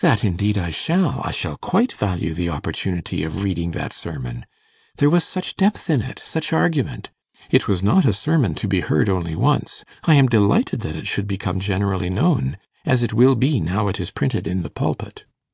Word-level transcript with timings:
'That 0.00 0.24
indeed 0.24 0.56
I 0.56 0.70
shall. 0.70 1.20
I 1.22 1.30
shall 1.32 1.58
quite 1.58 1.92
value 1.92 2.32
the 2.32 2.48
opportunity 2.48 3.22
of 3.22 3.42
reading 3.44 3.72
that 3.72 3.92
sermon. 3.92 4.46
There 4.96 5.10
was 5.10 5.22
such 5.22 5.54
depth 5.54 5.90
in 5.90 6.00
it! 6.00 6.18
such 6.24 6.54
argument! 6.54 7.10
It 7.50 7.68
was 7.68 7.82
not 7.82 8.06
a 8.06 8.14
sermon 8.14 8.54
to 8.54 8.66
be 8.66 8.80
heard 8.80 9.10
only 9.10 9.36
once. 9.36 9.84
I 10.04 10.14
am 10.14 10.28
delighted 10.28 10.80
that 10.80 10.96
it 10.96 11.06
should 11.06 11.26
become 11.26 11.60
generally 11.60 12.08
known, 12.08 12.56
as 12.86 13.02
it 13.02 13.12
will 13.12 13.34
be 13.34 13.60
now 13.60 13.88
it 13.88 14.00
is 14.00 14.10
printed 14.10 14.46
in 14.46 14.62
"The 14.62 14.70
Pulpit." 14.70 15.26